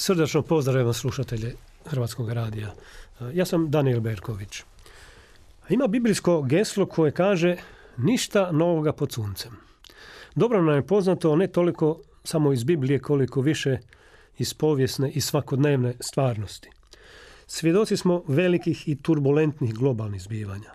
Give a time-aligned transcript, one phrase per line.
[0.00, 1.54] Srdačno pozdravljam slušatelje
[1.84, 2.74] Hrvatskog radija.
[3.32, 4.62] Ja sam Daniel Berković.
[5.68, 7.56] Ima biblijsko geslo koje kaže
[7.96, 9.52] ništa novoga pod suncem.
[10.34, 13.78] Dobro nam je poznato ne toliko samo iz Biblije koliko više
[14.38, 16.70] iz povijesne i svakodnevne stvarnosti.
[17.46, 20.72] Svjedoci smo velikih i turbulentnih globalnih zbivanja.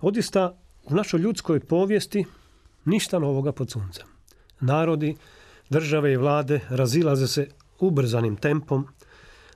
[0.00, 2.24] Odista u našoj ljudskoj povijesti
[2.84, 4.06] ništa novoga pod suncem.
[4.60, 5.16] Narodi,
[5.70, 7.48] države i vlade razilaze se
[7.82, 8.88] ubrzanim tempom,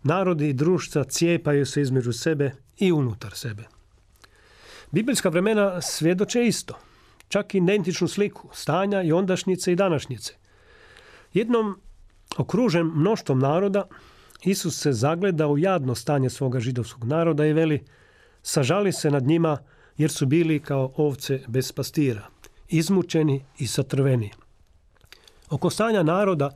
[0.02, 3.64] narodi i društva cijepaju se između sebe i unutar sebe.
[4.90, 6.74] Biblijska vremena svjedoče isto,
[7.28, 10.34] čak i identičnu sliku stanja i ondašnjice i današnjice.
[11.32, 11.80] Jednom
[12.36, 13.84] okružen mnoštvom naroda,
[14.42, 17.84] Isus se zagleda u jadno stanje svoga židovskog naroda i veli,
[18.42, 19.58] sažali se nad njima
[19.96, 22.29] jer su bili kao ovce bez pastira,
[22.68, 24.30] izmučeni i satrveni.
[25.51, 26.51] Oko stanja naroda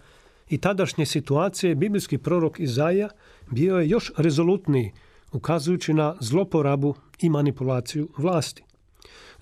[0.51, 3.09] i tadašnje situacije biblijski prorok Izaija
[3.51, 4.93] bio je još rezolutniji,
[5.33, 8.63] ukazujući na zloporabu i manipulaciju vlasti.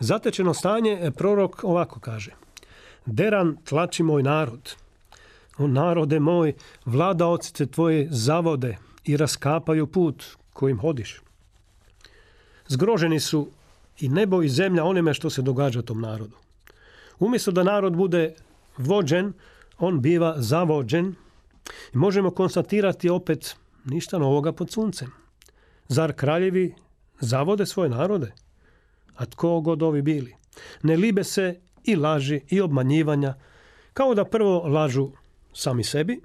[0.00, 2.32] Zatečeno stanje prorok ovako kaže.
[3.06, 4.74] Deran tlači moj narod.
[5.58, 6.52] O narode moj,
[6.84, 11.20] vladaoci tvoje zavode i raskapaju put kojim hodiš.
[12.66, 13.48] Zgroženi su
[14.00, 16.36] i nebo i zemlja onime što se događa tom narodu.
[17.18, 18.34] Umjesto da narod bude
[18.76, 19.32] vođen,
[19.78, 21.14] on biva zavođen
[21.94, 25.12] i možemo konstatirati opet ništa novoga pod suncem.
[25.88, 26.74] Zar kraljevi
[27.20, 28.32] zavode svoje narode?
[29.16, 30.36] A tko god ovi bili?
[30.82, 33.34] Ne libe se i laži i obmanjivanja,
[33.92, 35.10] kao da prvo lažu
[35.52, 36.20] sami sebi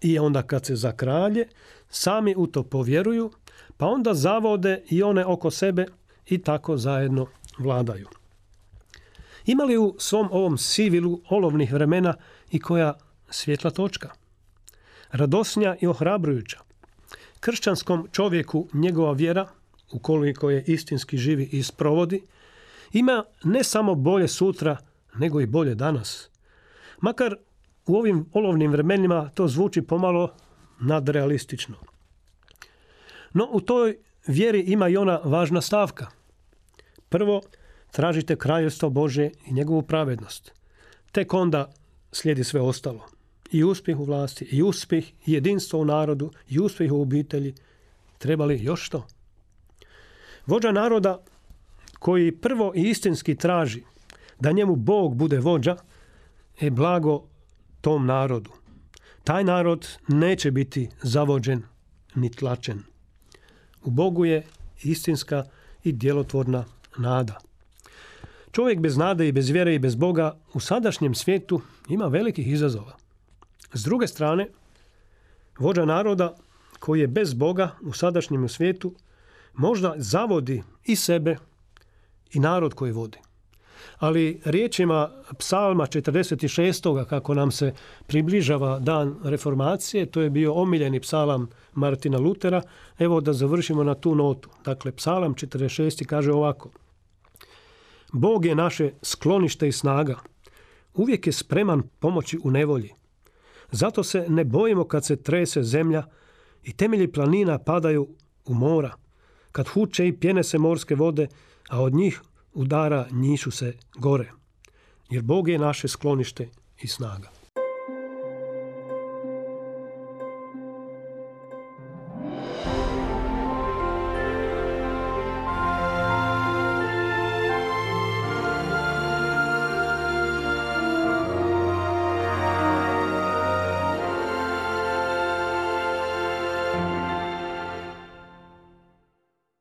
[0.00, 1.48] i onda kad se za kralje,
[1.88, 3.30] sami u to povjeruju,
[3.76, 5.86] pa onda zavode i one oko sebe
[6.26, 7.26] i tako zajedno
[7.58, 8.08] vladaju.
[9.46, 12.14] Ima li u svom ovom sivilu olovnih vremena
[12.50, 12.94] i koja
[13.30, 14.10] svjetla točka?
[15.10, 16.58] Radosnja i ohrabrujuća.
[17.40, 19.48] Kršćanskom čovjeku njegova vjera,
[19.92, 22.22] ukoliko je istinski živi i sprovodi,
[22.92, 24.76] ima ne samo bolje sutra,
[25.14, 26.28] nego i bolje danas.
[27.00, 27.36] Makar
[27.86, 30.34] u ovim olovnim vremenima to zvuči pomalo
[30.80, 31.76] nadrealistično.
[33.32, 36.06] No u toj vjeri ima i ona važna stavka.
[37.08, 37.42] Prvo,
[37.92, 40.52] tražite kraljevstvo Bože i njegovu pravednost.
[41.12, 41.72] Tek onda
[42.12, 43.06] slijedi sve ostalo.
[43.50, 47.54] I uspjeh u vlasti, i uspjeh, i jedinstvo u narodu, i uspjeh u obitelji.
[48.18, 49.06] Treba li još što?
[50.46, 51.22] Vođa naroda
[51.98, 53.82] koji prvo i istinski traži
[54.40, 55.76] da njemu Bog bude vođa,
[56.60, 57.22] je blago
[57.80, 58.50] tom narodu.
[59.24, 61.62] Taj narod neće biti zavođen
[62.14, 62.82] ni tlačen.
[63.84, 64.46] U Bogu je
[64.82, 65.44] istinska
[65.84, 66.64] i djelotvorna
[66.98, 67.51] nada.
[68.52, 72.96] Čovjek bez nade i bez vjere i bez Boga u sadašnjem svijetu ima velikih izazova.
[73.74, 74.48] S druge strane,
[75.58, 76.36] vođa naroda
[76.78, 78.94] koji je bez Boga u sadašnjem svijetu
[79.54, 81.36] možda zavodi i sebe
[82.32, 83.18] i narod koji vodi.
[83.98, 87.04] Ali riječima psalma 46.
[87.04, 87.72] kako nam se
[88.06, 92.62] približava dan reformacije, to je bio omiljeni psalam Martina Lutera,
[92.98, 94.48] evo da završimo na tu notu.
[94.64, 96.04] Dakle, psalam 46.
[96.06, 96.70] kaže ovako.
[98.12, 100.18] Bog je naše sklonište i snaga.
[100.94, 102.90] Uvijek je spreman pomoći u nevolji.
[103.70, 106.04] Zato se ne bojimo kad se trese zemlja
[106.62, 108.08] i temelji planina padaju
[108.44, 108.94] u mora,
[109.52, 111.28] kad huče i pjene se morske vode,
[111.68, 112.22] a od njih
[112.54, 114.30] udara njišu se gore.
[115.10, 116.48] Jer Bog je naše sklonište
[116.82, 117.41] i snaga.